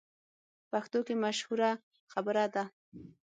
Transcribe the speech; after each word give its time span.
پښتو 0.71 0.99
کې 1.07 1.15
مشهوره 1.23 1.71
خبره 2.11 2.45
ده: 2.53 2.63